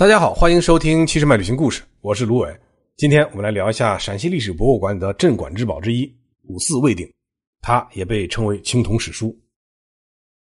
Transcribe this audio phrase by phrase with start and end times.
[0.00, 2.58] 大家好，欢迎收听《七十迈旅行故事》，我是卢伟。
[2.96, 6.10] 今天我们来聊一下陕西历史博物馆里的镇馆之宝之一——
[6.48, 7.06] 五四魏鼎，
[7.60, 9.38] 它也被称为青铜史书。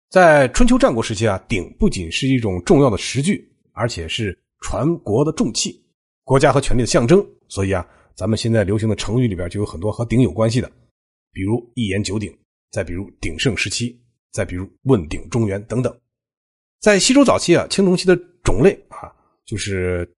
[0.09, 5.83] 在春秋战国时期啊，鼎不仅是一种重要的食具，而且是传国的重器，
[6.23, 7.21] 国家和权力的象征。
[7.49, 10.71] 所以啊，咱们现在流行的成语里边就有很多和鼎有关系的，
[11.33, 12.33] 比如一言九鼎，
[12.71, 13.99] 再比如鼎盛时期，
[14.31, 15.93] 再比如问鼎中原等等。
[16.79, 18.15] 在西周早期啊，青铜器的
[18.45, 19.11] 种类啊。
[19.51, 20.09] 就是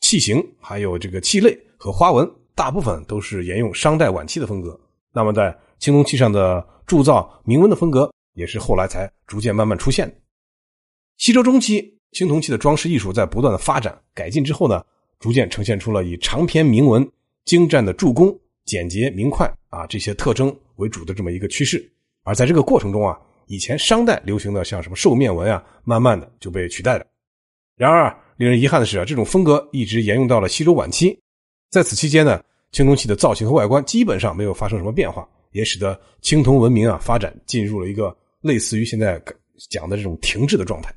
[0.00, 4.78] 器型，还有这个器类和花纹，大部分都是沿用商代晚期的风格。
[5.12, 10.14] 那么，在青铜器上的铸造铭文的风格，也是后来才逐渐慢慢出现的。
[11.16, 14.80] 西周中期，青铜器的装饰艺术在不断的发展改进之后呢，
[15.18, 17.04] 逐渐呈现出了以长篇铭文、
[17.44, 18.32] 精湛的铸工、
[18.66, 21.84] 简洁明快啊这些特征为主的这么一个趋势。
[22.22, 23.18] 而在这个过程中啊，
[23.48, 27.04] 以前商代流行的像什么兽面纹啊，慢慢的就被取代了。
[27.76, 31.18] 然而，令人遗憾的是啊，这种风格一直沿用到了西周晚期。
[31.70, 39.22] 在此期间呢，青铜器的造型和外观基本上没有发生什么变化，也使得青铜文明啊发展进入了一个类似于现在
[39.68, 40.90] 讲的这种停滞的状态。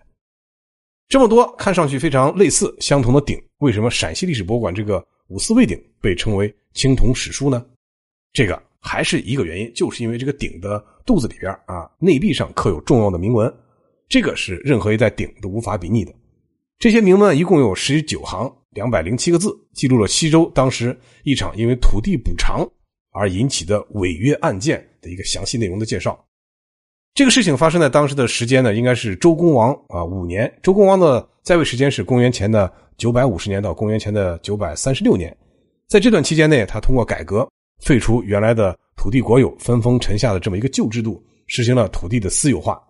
[1.09, 7.65] 这么多看上去非常类似、相同的鼎，为什么陕西历史博物馆这个五四魏鼎被称为青铜史书呢？
[8.31, 13.53] 这个还是一个原因，就是因为这个鼎的肚子里边啊内壁上刻有重要的铭文，
[14.07, 16.13] 这个是任何一代鼎都无法比拟的。
[16.79, 22.65] 这些铭文一共有十九行，两百零七个字，记录了西周当时一场因为土地补偿
[23.11, 26.17] 而引起的违约案件的一个详细内容的介绍。
[27.13, 30.49] 这个事情发生在当时的时间呢，应该是周公王啊五年。
[30.63, 35.35] 周公王的在位时间是公元前的九百五十年到公元前的九百三十六年。
[35.89, 37.45] 在这段期间内，他通过改革
[37.83, 42.81] 废除原来的土地国有分封臣下的这么一个旧制度，实行了土地的私有化，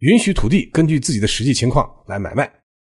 [0.00, 2.50] 允许土地根据自己的实际情况来买卖。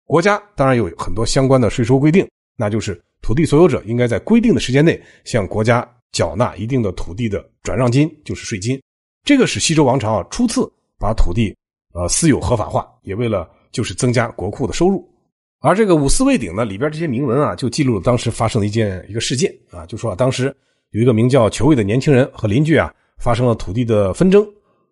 [0.05, 8.79] 国家当然有很多相关的税收规定，那就是土地所有者应该在规定的时间内向国家缴纳一定的土地的转让金，就是税金。
[9.23, 10.69] 这个是西周王朝啊初次
[10.99, 11.55] 把土地
[11.93, 15.09] 呃私有合法化，也为了就是增加国库的收入。
[15.61, 20.53] 而这个五四魏鼎呢里边这些铭文啊，就记录了当时发生的一件一个事件啊，就说啊当时
[20.91, 24.45] 有一个名叫裘卫的年轻人和邻居啊发生了土地的纷争，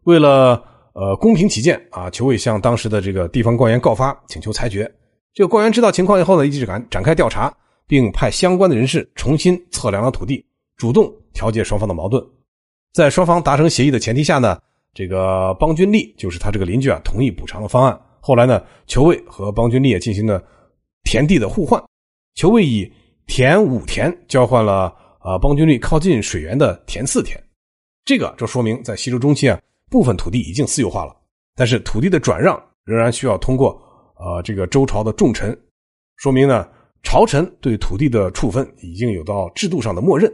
[0.04, 4.90] 为了呃公平起见啊，裘卫向当时的这个地方官员告发，请求裁决。
[5.34, 7.54] 这个官员知道情况以后呢，立即展展开调查，
[7.88, 12.22] 并派相关的人士重新测量了土地，主动调解双方的矛盾。
[12.92, 14.60] 在双方达成协议的前提下呢，
[14.94, 17.98] 这个邦君利就是他这个邻居啊，同意补偿的方案。
[18.20, 20.44] 后来呢，裘卫和邦君利也进行了
[21.04, 21.82] 田地的互换，
[22.36, 22.92] 裘卫以
[23.26, 27.42] 田五田交换了啊邦君利靠近水源的田四田。
[28.04, 29.58] 这个就说明在西周中期啊，
[29.90, 31.16] 部分土地已经私有化了，
[31.56, 33.82] 但是土地的转让仍然需要通过。
[34.22, 35.58] 啊，这个周朝的重臣，
[36.18, 36.68] 说明呢，
[37.02, 40.32] 朝臣对土地的处分已经有到制度上的默认，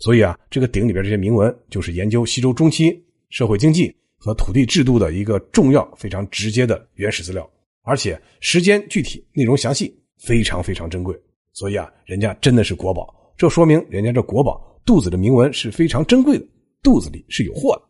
[0.00, 7.48] 所以啊，这个鼎里边这些铭文就是研究西周中期社会经济和土地制度的一个重要、非常直接的原始资料，
[7.84, 11.18] 而且时间具体、内容详细，非常非常珍贵，
[11.54, 16.44] 所以啊，人家真的是国宝，这说明人家这国宝肚子的铭文是非常珍贵的，
[16.82, 17.82] 肚子里是有货的。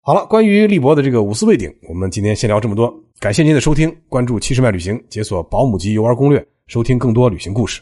[0.00, 3.03] 好了，关于立博的这个五四魏鼎，我们今天先聊这么多。
[3.24, 7.80] 感谢您的收听，关注七十迈旅行，解锁保姆级游玩攻略，收听更多旅行故事。